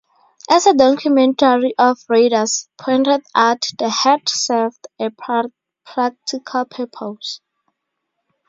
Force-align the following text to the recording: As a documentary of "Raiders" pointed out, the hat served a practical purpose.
As 0.49 0.65
a 0.65 0.73
documentary 0.73 1.75
of 1.77 1.99
"Raiders" 2.09 2.67
pointed 2.75 3.21
out, 3.35 3.69
the 3.77 3.87
hat 3.89 4.27
served 4.29 4.87
a 4.99 5.11
practical 5.11 6.65
purpose. 6.65 7.39